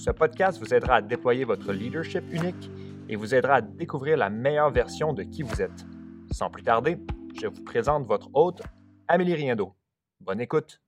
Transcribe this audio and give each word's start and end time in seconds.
ce 0.00 0.10
podcast 0.10 0.58
vous 0.58 0.72
aidera 0.72 0.94
à 0.96 1.02
déployer 1.02 1.44
votre 1.44 1.74
leadership 1.74 2.24
unique 2.32 2.70
et 3.10 3.16
vous 3.16 3.34
aidera 3.34 3.56
à 3.56 3.60
découvrir 3.60 4.16
la 4.16 4.30
meilleure 4.30 4.70
version 4.70 5.12
de 5.12 5.22
qui 5.22 5.42
vous 5.42 5.60
êtes. 5.60 5.84
Sans 6.30 6.48
plus 6.48 6.62
tarder, 6.62 6.96
je 7.38 7.46
vous 7.46 7.62
présente 7.64 8.06
votre 8.06 8.30
hôte, 8.32 8.62
Amélie 9.08 9.34
Riendo. 9.34 9.74
Bonne 10.18 10.40
écoute. 10.40 10.80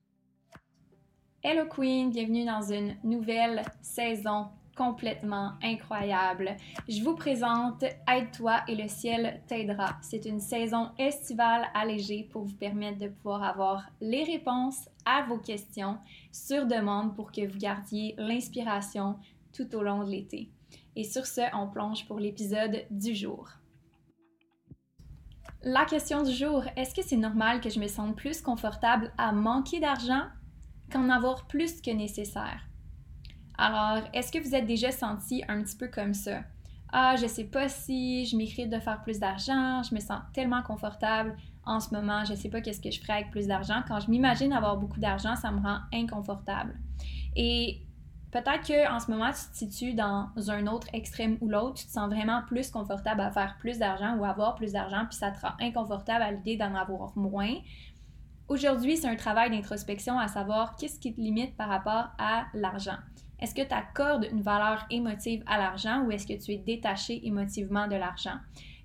Hello 1.43 1.67
Queen, 1.69 2.09
bienvenue 2.09 2.47
dans 2.47 2.63
une 2.63 2.97
nouvelle 3.05 3.63
saison 3.83 4.47
complètement 4.77 5.53
incroyable. 5.63 6.57
Je 6.89 7.03
vous 7.03 7.15
présente 7.15 7.85
Aide-toi 8.11 8.63
et 8.69 8.75
le 8.75 8.89
ciel 8.89 9.43
t'aidera. 9.47 9.97
C'est 10.01 10.25
une 10.25 10.41
saison 10.41 10.91
estivale 10.99 11.67
allégée 11.75 12.29
pour 12.31 12.45
vous 12.45 12.57
permettre 12.57 12.99
de 12.99 13.09
pouvoir 13.09 13.43
avoir 13.43 13.91
les 14.01 14.25
réponses 14.25 14.89
à 15.05 15.23
vos 15.23 15.39
questions 15.39 15.99
sur 16.31 16.67
demande 16.67 17.15
pour 17.15 17.33
que 17.33 17.47
vous 17.47 17.59
gardiez 17.59 18.15
l'inspiration 18.19 19.17
tout 19.53 19.75
au 19.75 19.83
long 19.83 20.05
de 20.05 20.11
l'été. 20.11 20.51
Et 20.97 21.05
sur 21.05 21.27
ce, 21.27 21.43
on 21.55 21.69
plonge 21.69 22.07
pour 22.07 22.19
l'épisode 22.19 22.85
du 22.91 23.15
jour. 23.15 23.49
La 25.65 25.85
question 25.85 26.23
du 26.23 26.33
jour, 26.33 26.65
est-ce 26.77 26.95
que 26.95 27.03
c'est 27.03 27.17
normal 27.17 27.61
que 27.61 27.71
je 27.71 27.79
me 27.79 27.87
sente 27.87 28.17
plus 28.17 28.43
confortable 28.43 29.13
à 29.17 29.33
manquer 29.33 29.79
d'argent 29.79 30.25
qu'en 30.91 31.09
avoir 31.09 31.47
plus 31.47 31.81
que 31.81 31.93
nécessaire? 31.93 32.72
Alors, 33.65 34.03
est-ce 34.13 34.33
que 34.33 34.41
vous 34.41 34.57
êtes 34.57 34.67
déjà 34.67 34.91
senti 34.91 35.45
un 35.47 35.63
petit 35.63 35.77
peu 35.77 35.87
comme 35.87 36.15
ça? 36.15 36.41
Ah, 36.93 37.15
je 37.15 37.29
sais 37.29 37.45
pas 37.45 37.69
si 37.69 38.27
je 38.27 38.37
m'écris 38.37 38.67
de 38.67 38.81
faire 38.81 39.01
plus 39.05 39.21
d'argent, 39.21 39.85
je 39.85 39.95
me 39.95 40.01
sens 40.01 40.21
tellement 40.35 40.63
confortable 40.63 41.37
en 41.65 41.79
ce 41.79 41.95
moment, 41.95 42.25
je 42.25 42.35
sais 42.35 42.49
pas 42.49 42.61
qu'est-ce 42.61 42.81
que 42.81 42.91
je 42.91 43.01
ferais 43.01 43.13
avec 43.13 43.31
plus 43.31 43.47
d'argent. 43.47 43.85
Quand 43.87 44.01
je 44.01 44.11
m'imagine 44.11 44.53
avoir 44.53 44.79
beaucoup 44.79 44.99
d'argent, 44.99 45.37
ça 45.37 45.53
me 45.53 45.61
rend 45.61 45.79
inconfortable. 45.95 46.77
Et 47.37 47.87
peut-être 48.33 48.67
qu'en 48.67 48.99
ce 48.99 49.09
moment, 49.09 49.31
tu 49.31 49.53
te 49.53 49.57
situes 49.57 49.95
dans 49.95 50.31
un 50.49 50.67
autre 50.67 50.89
extrême 50.93 51.39
ou 51.41 51.49
l'autre, 51.49 51.75
tu 51.75 51.87
te 51.87 51.93
sens 51.93 52.11
vraiment 52.13 52.43
plus 52.49 52.69
confortable 52.69 53.21
à 53.21 53.31
faire 53.31 53.59
plus 53.61 53.79
d'argent 53.79 54.17
ou 54.17 54.25
avoir 54.25 54.57
plus 54.57 54.73
d'argent, 54.73 55.07
puis 55.09 55.17
ça 55.17 55.31
te 55.31 55.41
rend 55.41 55.53
inconfortable 55.61 56.25
à 56.25 56.33
l'idée 56.33 56.57
d'en 56.57 56.75
avoir 56.75 57.17
moins. 57.17 57.55
Aujourd'hui, 58.49 58.97
c'est 58.97 59.09
un 59.09 59.15
travail 59.15 59.51
d'introspection 59.51 60.19
à 60.19 60.27
savoir 60.27 60.75
qu'est-ce 60.75 60.99
qui 60.99 61.15
te 61.15 61.21
limite 61.21 61.57
par 61.57 61.69
rapport 61.69 62.09
à 62.19 62.47
l'argent. 62.55 62.99
Est-ce 63.43 63.57
que 63.57 63.63
tu 63.63 63.75
accordes 63.75 64.29
une 64.31 64.41
valeur 64.41 64.87
émotive 64.89 65.43
à 65.47 65.59
l'argent 65.59 66.05
ou 66.05 66.13
est-ce 66.13 66.29
que 66.29 66.41
tu 66.41 66.53
es 66.53 66.59
détaché 66.59 67.27
émotivement 67.27 67.89
de 67.89 67.97
l'argent? 67.97 68.37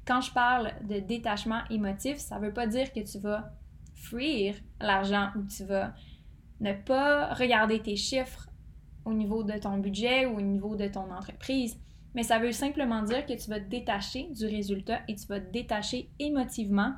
Quand 0.03 0.19
je 0.19 0.31
parle 0.31 0.73
de 0.89 0.99
détachement 0.99 1.61
émotif, 1.69 2.17
ça 2.17 2.39
ne 2.39 2.45
veut 2.47 2.53
pas 2.53 2.65
dire 2.65 2.91
que 2.91 2.99
tu 2.99 3.19
vas 3.19 3.51
fuir 3.93 4.55
l'argent 4.81 5.29
ou 5.35 5.43
tu 5.43 5.63
vas 5.63 5.93
ne 6.59 6.73
pas 6.73 7.35
regarder 7.35 7.79
tes 7.83 7.95
chiffres 7.95 8.49
au 9.05 9.13
niveau 9.13 9.43
de 9.43 9.59
ton 9.59 9.77
budget 9.77 10.25
ou 10.25 10.37
au 10.37 10.41
niveau 10.41 10.75
de 10.75 10.87
ton 10.87 11.11
entreprise, 11.11 11.79
mais 12.15 12.23
ça 12.23 12.39
veut 12.39 12.51
simplement 12.51 13.03
dire 13.03 13.27
que 13.27 13.33
tu 13.33 13.51
vas 13.51 13.59
te 13.59 13.69
détacher 13.69 14.27
du 14.31 14.47
résultat 14.47 15.01
et 15.07 15.13
tu 15.13 15.27
vas 15.27 15.39
te 15.39 15.51
détacher 15.51 16.09
émotivement 16.17 16.93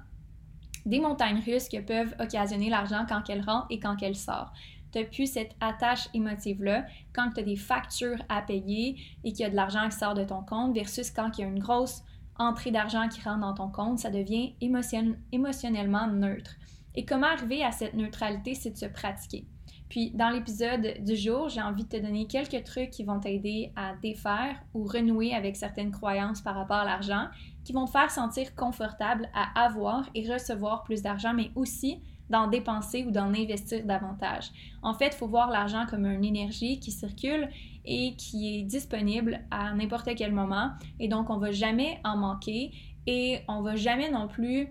des 0.85 1.01
montagnes 1.01 1.41
russes 1.45 1.67
que 1.67 1.81
peuvent 1.81 2.15
occasionner 2.21 2.69
l'argent 2.69 3.05
quand 3.07 3.29
elle 3.29 3.41
rentre 3.41 3.67
et 3.69 3.79
quand 3.79 3.97
elle 4.01 4.15
sort 4.15 4.53
tu 4.91 4.99
n'as 4.99 5.05
plus 5.05 5.31
cette 5.31 5.55
attache 5.59 6.09
émotive-là 6.13 6.85
quand 7.13 7.31
tu 7.31 7.39
as 7.41 7.43
des 7.43 7.55
factures 7.55 8.21
à 8.29 8.41
payer 8.41 8.97
et 9.23 9.31
qu'il 9.31 9.41
y 9.41 9.45
a 9.45 9.49
de 9.49 9.55
l'argent 9.55 9.87
qui 9.89 9.97
sort 9.97 10.13
de 10.13 10.23
ton 10.23 10.41
compte 10.41 10.73
versus 10.73 11.11
quand 11.11 11.37
il 11.37 11.41
y 11.41 11.43
a 11.43 11.47
une 11.47 11.59
grosse 11.59 12.03
entrée 12.37 12.71
d'argent 12.71 13.07
qui 13.09 13.21
rentre 13.21 13.41
dans 13.41 13.53
ton 13.53 13.69
compte, 13.69 13.99
ça 13.99 14.09
devient 14.09 14.55
émotionnellement 14.61 16.07
neutre. 16.07 16.55
Et 16.95 17.05
comment 17.05 17.27
arriver 17.27 17.63
à 17.63 17.71
cette 17.71 17.93
neutralité, 17.93 18.55
c'est 18.55 18.71
de 18.71 18.77
se 18.77 18.85
pratiquer. 18.85 19.45
Puis 19.89 20.11
dans 20.11 20.29
l'épisode 20.29 21.03
du 21.03 21.15
jour, 21.15 21.49
j'ai 21.49 21.61
envie 21.61 21.83
de 21.83 21.89
te 21.89 21.97
donner 21.97 22.27
quelques 22.27 22.63
trucs 22.63 22.91
qui 22.91 23.03
vont 23.03 23.19
t'aider 23.19 23.71
à 23.75 23.95
défaire 23.95 24.55
ou 24.73 24.83
renouer 24.83 25.33
avec 25.33 25.55
certaines 25.55 25.91
croyances 25.91 26.41
par 26.41 26.55
rapport 26.55 26.77
à 26.77 26.85
l'argent, 26.85 27.25
qui 27.65 27.73
vont 27.73 27.85
te 27.85 27.91
faire 27.91 28.11
sentir 28.11 28.55
confortable 28.55 29.29
à 29.33 29.65
avoir 29.65 30.07
et 30.13 30.31
recevoir 30.31 30.83
plus 30.83 31.01
d'argent, 31.01 31.33
mais 31.33 31.51
aussi 31.55 32.01
d'en 32.29 32.47
dépenser 32.47 33.03
ou 33.05 33.11
d'en 33.11 33.33
investir 33.33 33.85
davantage. 33.85 34.51
En 34.81 34.93
fait, 34.93 35.07
il 35.07 35.17
faut 35.17 35.27
voir 35.27 35.49
l'argent 35.49 35.85
comme 35.89 36.05
une 36.05 36.25
énergie 36.25 36.79
qui 36.79 36.91
circule 36.91 37.49
et 37.85 38.15
qui 38.15 38.59
est 38.59 38.63
disponible 38.63 39.41
à 39.51 39.73
n'importe 39.73 40.09
quel 40.15 40.31
moment. 40.31 40.71
Et 40.99 41.07
donc, 41.07 41.29
on 41.29 41.37
ne 41.37 41.41
va 41.41 41.51
jamais 41.51 41.99
en 42.03 42.17
manquer 42.17 42.71
et 43.07 43.39
on 43.47 43.61
ne 43.61 43.63
va 43.63 43.75
jamais 43.75 44.11
non 44.11 44.27
plus 44.27 44.67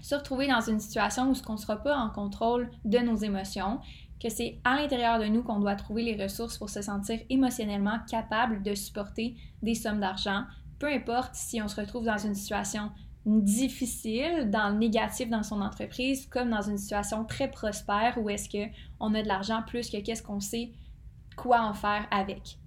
se 0.00 0.14
retrouver 0.14 0.46
dans 0.46 0.60
une 0.60 0.80
situation 0.80 1.30
où 1.30 1.34
on 1.48 1.52
ne 1.52 1.58
sera 1.58 1.76
pas 1.76 1.96
en 1.96 2.08
contrôle 2.08 2.70
de 2.84 2.98
nos 2.98 3.16
émotions, 3.16 3.80
que 4.22 4.28
c'est 4.28 4.58
à 4.64 4.76
l'intérieur 4.76 5.18
de 5.18 5.26
nous 5.26 5.42
qu'on 5.42 5.60
doit 5.60 5.76
trouver 5.76 6.02
les 6.02 6.22
ressources 6.22 6.58
pour 6.58 6.70
se 6.70 6.82
sentir 6.82 7.20
émotionnellement 7.28 7.98
capable 8.08 8.62
de 8.62 8.74
supporter 8.74 9.36
des 9.62 9.74
sommes 9.74 10.00
d'argent, 10.00 10.44
peu 10.78 10.88
importe 10.88 11.34
si 11.34 11.60
on 11.60 11.68
se 11.68 11.80
retrouve 11.80 12.04
dans 12.04 12.18
une 12.18 12.34
situation 12.34 12.90
difficile 13.26 14.50
dans 14.50 14.70
le 14.70 14.78
négatif 14.78 15.28
dans 15.28 15.42
son 15.42 15.60
entreprise 15.60 16.26
comme 16.26 16.50
dans 16.50 16.62
une 16.62 16.78
situation 16.78 17.24
très 17.24 17.50
prospère 17.50 18.16
où 18.18 18.30
est-ce 18.30 18.48
qu'on 18.48 19.14
a 19.14 19.22
de 19.22 19.28
l'argent 19.28 19.62
plus 19.66 19.90
que 19.90 19.98
qu'est-ce 19.98 20.22
qu'on 20.22 20.40
sait 20.40 20.72
quoi 21.36 21.62
en 21.62 21.74
faire 21.74 22.06
avec. 22.10 22.58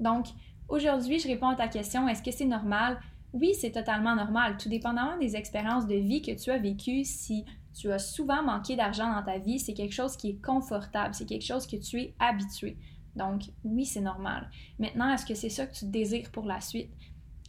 Donc, 0.00 0.26
aujourd'hui, 0.68 1.18
je 1.18 1.28
réponds 1.28 1.48
à 1.48 1.56
ta 1.56 1.68
question, 1.68 2.08
est-ce 2.08 2.22
que 2.22 2.30
c'est 2.30 2.44
normal? 2.44 2.98
Oui, 3.32 3.52
c'est 3.54 3.72
totalement 3.72 4.14
normal, 4.14 4.56
tout 4.56 4.68
dépendamment 4.68 5.18
des 5.18 5.36
expériences 5.36 5.86
de 5.86 5.96
vie 5.96 6.22
que 6.22 6.32
tu 6.32 6.50
as 6.50 6.58
vécues, 6.58 7.04
si 7.04 7.44
tu 7.74 7.90
as 7.90 7.98
souvent 7.98 8.42
manqué 8.42 8.76
d'argent 8.76 9.12
dans 9.12 9.22
ta 9.22 9.38
vie, 9.38 9.58
c'est 9.58 9.74
quelque 9.74 9.94
chose 9.94 10.16
qui 10.16 10.30
est 10.30 10.44
confortable, 10.44 11.14
c'est 11.14 11.26
quelque 11.26 11.44
chose 11.44 11.66
que 11.66 11.76
tu 11.76 12.00
es 12.00 12.14
habitué. 12.18 12.78
Donc, 13.16 13.42
oui, 13.64 13.84
c'est 13.84 14.00
normal. 14.00 14.50
Maintenant, 14.78 15.12
est-ce 15.12 15.26
que 15.26 15.34
c'est 15.34 15.48
ça 15.48 15.66
que 15.66 15.74
tu 15.74 15.86
désires 15.86 16.30
pour 16.30 16.46
la 16.46 16.60
suite? 16.60 16.90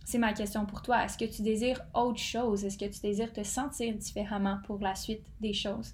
C'est 0.06 0.20
ma 0.20 0.34
question 0.34 0.66
pour 0.68 0.84
toi. 0.84 1.04
Est-ce 1.04 1.18
que 1.18 1.26
tu 1.26 1.42
désires 1.42 1.82
autre 1.96 2.20
chose? 2.20 2.64
Est-ce 2.64 2.78
que 2.78 2.86
tu 2.86 3.02
désires 3.02 3.34
te 3.34 3.44
sentir 3.44 3.94
différemment 3.96 4.60
pour 4.66 4.80
la 4.80 4.94
suite 4.94 5.26
des 5.42 5.54
choses? 5.54 5.94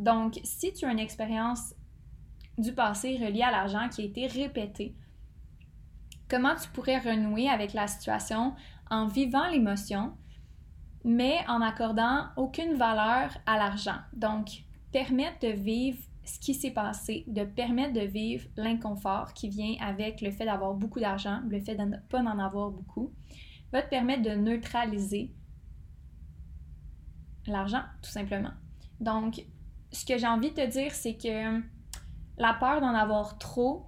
Donc, 0.00 0.40
si 0.42 0.72
tu 0.72 0.84
as 0.84 0.90
une 0.90 0.98
expérience 0.98 1.72
du 2.58 2.72
passé 2.72 3.16
reliée 3.16 3.42
à 3.42 3.52
l'argent 3.52 3.88
qui 3.88 4.02
a 4.02 4.04
été 4.04 4.26
répétée, 4.26 4.96
comment 6.28 6.56
tu 6.56 6.68
pourrais 6.70 6.98
renouer 6.98 7.48
avec 7.48 7.74
la 7.74 7.86
situation 7.86 8.54
en 8.90 9.06
vivant 9.06 9.48
l'émotion, 9.48 10.16
mais 11.04 11.38
en 11.46 11.62
accordant 11.62 12.26
aucune 12.36 12.74
valeur 12.74 13.30
à 13.46 13.56
l'argent? 13.56 13.98
Donc, 14.12 14.64
permettre 14.90 15.46
de 15.46 15.52
vivre 15.52 16.02
ce 16.24 16.38
qui 16.38 16.54
s'est 16.54 16.70
passé, 16.70 17.24
de 17.26 17.44
permettre 17.44 17.92
de 17.92 18.00
vivre 18.00 18.46
l'inconfort 18.56 19.34
qui 19.34 19.48
vient 19.48 19.74
avec 19.80 20.20
le 20.20 20.30
fait 20.30 20.44
d'avoir 20.44 20.74
beaucoup 20.74 21.00
d'argent, 21.00 21.40
le 21.48 21.60
fait 21.60 21.74
de 21.74 21.82
ne 21.82 21.96
pas 22.08 22.20
en 22.20 22.38
avoir 22.38 22.70
beaucoup, 22.70 23.12
va 23.72 23.82
te 23.82 23.90
permettre 23.90 24.22
de 24.22 24.30
neutraliser 24.30 25.34
l'argent, 27.46 27.82
tout 28.02 28.10
simplement. 28.10 28.52
Donc, 29.00 29.44
ce 29.92 30.04
que 30.04 30.18
j'ai 30.18 30.26
envie 30.26 30.50
de 30.50 30.54
te 30.54 30.66
dire, 30.66 30.92
c'est 30.92 31.16
que 31.16 31.60
la 32.38 32.54
peur 32.54 32.80
d'en 32.80 32.94
avoir 32.94 33.38
trop, 33.38 33.86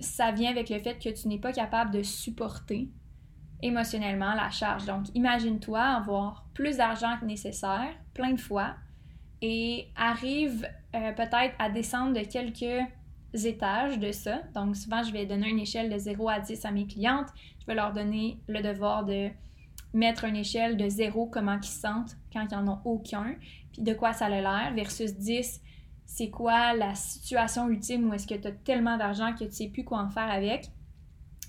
ça 0.00 0.32
vient 0.32 0.50
avec 0.50 0.68
le 0.68 0.78
fait 0.78 0.98
que 0.98 1.08
tu 1.08 1.28
n'es 1.28 1.38
pas 1.38 1.52
capable 1.52 1.90
de 1.90 2.02
supporter 2.02 2.90
émotionnellement 3.62 4.34
la 4.34 4.50
charge. 4.50 4.84
Donc, 4.86 5.06
imagine-toi 5.14 5.80
avoir 5.80 6.46
plus 6.54 6.76
d'argent 6.76 7.16
que 7.18 7.24
nécessaire, 7.24 7.94
plein 8.12 8.32
de 8.32 8.40
fois, 8.40 8.74
et 9.42 9.88
arrive 9.96 10.66
euh, 10.94 11.12
peut-être 11.12 11.54
à 11.58 11.68
descendre 11.68 12.18
de 12.18 12.24
quelques 12.24 12.86
étages 13.44 13.98
de 13.98 14.12
ça. 14.12 14.40
Donc, 14.54 14.76
souvent, 14.76 15.02
je 15.02 15.12
vais 15.12 15.26
donner 15.26 15.48
une 15.48 15.58
échelle 15.58 15.90
de 15.90 15.98
0 15.98 16.28
à 16.28 16.40
10 16.40 16.64
à 16.64 16.70
mes 16.70 16.86
clientes. 16.86 17.28
Je 17.60 17.66
vais 17.66 17.74
leur 17.74 17.92
donner 17.92 18.38
le 18.46 18.62
devoir 18.62 19.04
de 19.04 19.30
mettre 19.92 20.24
une 20.24 20.36
échelle 20.36 20.76
de 20.76 20.88
0, 20.88 21.26
comment 21.26 21.56
ils 21.56 21.66
se 21.66 21.80
sentent 21.80 22.16
quand 22.32 22.46
ils 22.50 22.56
n'en 22.56 22.74
ont 22.74 22.80
aucun, 22.84 23.34
puis 23.72 23.82
de 23.82 23.92
quoi 23.92 24.12
ça 24.12 24.26
a 24.26 24.28
l'air, 24.30 24.72
versus 24.74 25.14
10, 25.14 25.60
c'est 26.06 26.30
quoi 26.30 26.74
la 26.74 26.94
situation 26.94 27.68
ultime 27.68 28.08
où 28.08 28.14
est-ce 28.14 28.26
que 28.26 28.34
tu 28.34 28.48
as 28.48 28.52
tellement 28.52 28.96
d'argent 28.96 29.32
que 29.34 29.44
tu 29.44 29.52
sais 29.52 29.68
plus 29.68 29.84
quoi 29.84 30.00
en 30.00 30.08
faire 30.08 30.30
avec, 30.30 30.70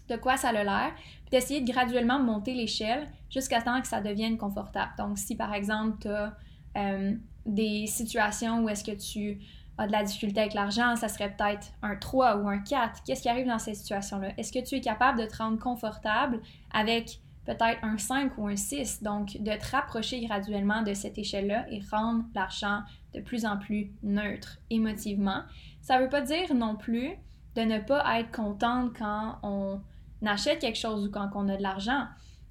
de 0.09 0.17
quoi 0.17 0.35
ça 0.35 0.49
a 0.49 0.63
l'air, 0.63 0.93
puis 0.95 1.31
d'essayer 1.31 1.61
de 1.61 1.71
graduellement 1.71 2.19
monter 2.19 2.53
l'échelle 2.53 3.07
jusqu'à 3.29 3.61
temps 3.61 3.81
que 3.81 3.87
ça 3.87 4.01
devienne 4.01 4.37
confortable. 4.37 4.91
Donc, 4.97 5.17
si 5.17 5.35
par 5.35 5.53
exemple, 5.53 5.97
tu 6.01 6.09
as 6.09 6.35
euh, 6.77 7.15
des 7.45 7.87
situations 7.87 8.63
où 8.63 8.69
est-ce 8.69 8.83
que 8.83 8.95
tu 8.95 9.39
a 9.77 9.87
de 9.87 9.91
la 9.91 10.03
difficulté 10.03 10.39
avec 10.39 10.53
l'argent, 10.53 10.95
ça 10.95 11.07
serait 11.07 11.33
peut-être 11.35 11.71
un 11.81 11.95
3 11.95 12.37
ou 12.37 12.47
un 12.47 12.59
4. 12.59 13.03
Qu'est-ce 13.05 13.23
qui 13.23 13.29
arrive 13.29 13.47
dans 13.47 13.59
cette 13.59 13.75
situation-là? 13.75 14.29
Est-ce 14.37 14.51
que 14.51 14.63
tu 14.63 14.75
es 14.75 14.81
capable 14.81 15.19
de 15.19 15.25
te 15.25 15.37
rendre 15.37 15.57
confortable 15.57 16.41
avec 16.71 17.19
peut-être 17.45 17.79
un 17.83 17.97
5 17.97 18.37
ou 18.37 18.47
un 18.47 18.55
6? 18.55 19.01
Donc, 19.01 19.37
de 19.39 19.51
te 19.51 19.71
rapprocher 19.71 20.21
graduellement 20.21 20.83
de 20.83 20.93
cette 20.93 21.17
échelle-là 21.17 21.65
et 21.71 21.81
rendre 21.91 22.23
l'argent 22.35 22.81
de 23.15 23.19
plus 23.19 23.45
en 23.45 23.57
plus 23.57 23.91
neutre 24.03 24.59
émotivement. 24.69 25.41
Ça 25.81 25.97
ne 25.97 26.03
veut 26.03 26.09
pas 26.09 26.21
dire 26.21 26.53
non 26.53 26.75
plus 26.75 27.11
de 27.55 27.61
ne 27.61 27.79
pas 27.79 28.19
être 28.19 28.31
contente 28.31 28.95
quand 28.97 29.39
on 29.43 29.81
achète 30.25 30.59
quelque 30.59 30.79
chose 30.79 31.07
ou 31.07 31.11
quand 31.11 31.29
on 31.35 31.49
a 31.49 31.57
de 31.57 31.63
l'argent, 31.63 32.05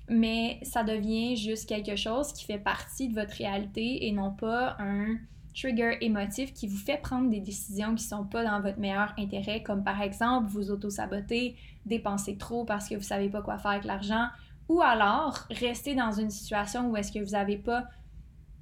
mais 0.08 0.58
ça 0.62 0.82
devient 0.82 1.37
juste 1.37 1.69
quelque 1.69 1.96
chose 1.96 2.32
qui 2.32 2.44
fait 2.44 2.58
partie 2.58 3.08
de 3.08 3.14
votre 3.14 3.34
réalité 3.34 4.06
et 4.06 4.12
non 4.12 4.32
pas 4.32 4.76
un 4.78 5.16
trigger 5.54 5.99
émotif 6.00 6.52
qui 6.52 6.66
vous 6.66 6.76
fait 6.76 6.96
prendre 6.96 7.31
des 7.31 7.40
décisions 7.40 7.94
qui 7.94 8.04
sont 8.04 8.25
pas 8.25 8.44
dans 8.44 8.60
votre 8.60 8.78
meilleur 8.78 9.12
intérêt, 9.19 9.62
comme 9.62 9.84
par 9.84 10.00
exemple 10.00 10.49
vous 10.49 10.70
auto-saboter, 10.70 11.56
dépenser 11.87 12.37
trop 12.37 12.64
parce 12.64 12.88
que 12.88 12.94
vous 12.94 13.02
savez 13.02 13.28
pas 13.28 13.43
quoi 13.43 13.58
faire 13.58 13.72
avec 13.72 13.84
l'argent, 13.84 14.28
ou 14.69 14.81
alors 14.81 15.46
rester 15.50 15.94
dans 15.94 16.12
une 16.12 16.31
situation 16.31 16.90
où 16.90 16.96
est-ce 16.96 17.12
que 17.12 17.19
vous 17.19 17.32
n'avez 17.32 17.58
pas 17.58 17.84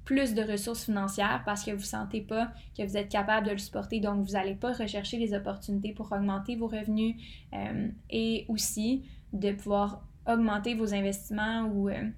plus 0.03 0.33
de 0.33 0.41
ressources 0.41 0.85
financières 0.85 1.43
parce 1.45 1.63
que 1.63 1.71
vous 1.71 1.83
sentez 1.83 2.21
pas 2.21 2.51
que 2.77 2.83
vous 2.83 2.97
êtes 2.97 3.09
capable 3.09 3.47
de 3.47 3.51
le 3.51 3.57
supporter, 3.57 3.99
donc 3.99 4.25
vous 4.25 4.33
n'allez 4.33 4.55
pas 4.55 4.73
rechercher 4.73 5.17
les 5.17 5.33
opportunités 5.33 5.93
pour 5.93 6.11
augmenter 6.11 6.55
vos 6.55 6.67
revenus 6.67 7.15
euh, 7.53 7.87
et 8.09 8.45
aussi 8.49 9.03
de 9.31 9.51
pouvoir 9.51 10.03
augmenter 10.27 10.75
vos 10.75 10.93
investissements 10.93 11.63
ou 11.73 11.89
euh, 11.89 12.09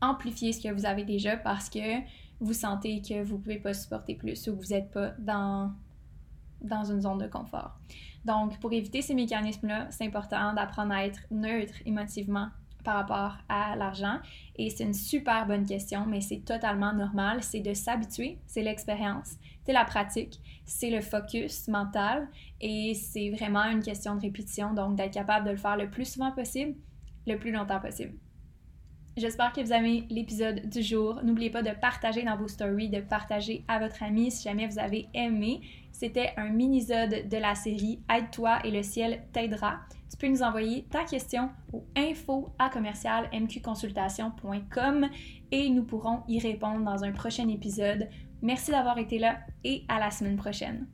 amplifier 0.00 0.52
ce 0.52 0.62
que 0.62 0.72
vous 0.72 0.86
avez 0.86 1.04
déjà 1.04 1.36
parce 1.36 1.68
que 1.68 2.00
vous 2.40 2.52
sentez 2.52 3.02
que 3.02 3.22
vous 3.22 3.36
ne 3.36 3.42
pouvez 3.42 3.58
pas 3.58 3.74
supporter 3.74 4.14
plus 4.14 4.48
ou 4.48 4.56
que 4.56 4.64
vous 4.64 4.72
n'êtes 4.72 4.90
pas 4.90 5.12
dans, 5.18 5.72
dans 6.60 6.84
une 6.84 7.00
zone 7.00 7.18
de 7.18 7.26
confort. 7.26 7.78
Donc, 8.24 8.58
pour 8.60 8.72
éviter 8.72 9.02
ces 9.02 9.14
mécanismes-là, 9.14 9.88
c'est 9.90 10.06
important 10.06 10.52
d'apprendre 10.52 10.92
à 10.92 11.04
être 11.04 11.20
neutre 11.30 11.74
émotivement 11.86 12.48
par 12.84 12.94
rapport 12.94 13.38
à 13.48 13.76
l'argent. 13.76 14.18
Et 14.56 14.70
c'est 14.70 14.84
une 14.84 14.94
super 14.94 15.46
bonne 15.46 15.66
question, 15.66 16.06
mais 16.06 16.20
c'est 16.20 16.44
totalement 16.44 16.92
normal. 16.92 17.42
C'est 17.42 17.60
de 17.60 17.74
s'habituer, 17.74 18.38
c'est 18.46 18.62
l'expérience, 18.62 19.34
c'est 19.64 19.72
la 19.72 19.84
pratique, 19.84 20.40
c'est 20.64 20.90
le 20.90 21.00
focus 21.00 21.68
mental 21.68 22.28
et 22.60 22.94
c'est 22.94 23.30
vraiment 23.30 23.64
une 23.64 23.82
question 23.82 24.14
de 24.14 24.20
répétition, 24.20 24.72
donc 24.72 24.96
d'être 24.96 25.12
capable 25.12 25.46
de 25.46 25.50
le 25.52 25.56
faire 25.56 25.76
le 25.76 25.90
plus 25.90 26.12
souvent 26.12 26.32
possible, 26.32 26.74
le 27.28 27.38
plus 27.38 27.52
longtemps 27.52 27.80
possible. 27.80 28.14
J'espère 29.18 29.52
que 29.52 29.60
vous 29.60 29.72
aimez 29.72 30.06
l'épisode 30.10 30.68
du 30.68 30.80
jour. 30.80 31.20
N'oubliez 31.24 31.50
pas 31.50 31.62
de 31.62 31.72
partager 31.80 32.22
dans 32.22 32.36
vos 32.36 32.46
stories, 32.46 32.88
de 32.88 33.00
partager 33.00 33.64
à 33.66 33.80
votre 33.80 34.04
ami 34.04 34.30
si 34.30 34.44
jamais 34.44 34.68
vous 34.68 34.78
avez 34.78 35.08
aimé. 35.12 35.60
C'était 35.90 36.32
un 36.36 36.50
mini-sode 36.50 37.28
de 37.28 37.36
la 37.36 37.56
série 37.56 37.98
Aide-toi 38.08 38.60
et 38.64 38.70
le 38.70 38.84
ciel 38.84 39.24
t'aidera. 39.32 39.80
Tu 40.08 40.16
peux 40.16 40.28
nous 40.28 40.42
envoyer 40.42 40.84
ta 40.88 41.02
question 41.02 41.50
au 41.72 41.84
info 41.96 42.50
à 42.60 42.70
commercial 42.70 43.28
mqconsultation.com 43.32 45.08
et 45.50 45.68
nous 45.68 45.82
pourrons 45.82 46.22
y 46.28 46.38
répondre 46.38 46.84
dans 46.84 47.02
un 47.02 47.10
prochain 47.10 47.48
épisode. 47.48 48.08
Merci 48.40 48.70
d'avoir 48.70 48.98
été 48.98 49.18
là 49.18 49.40
et 49.64 49.82
à 49.88 49.98
la 49.98 50.12
semaine 50.12 50.36
prochaine. 50.36 50.86